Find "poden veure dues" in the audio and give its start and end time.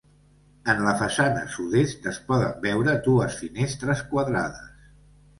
2.29-3.35